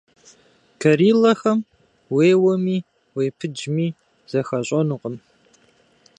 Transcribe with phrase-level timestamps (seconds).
[0.81, 1.59] Гориллэхэм
[2.13, 2.77] уеуэми,
[3.15, 3.87] уепыджми,
[4.31, 5.15] зэхащӀэнукъым.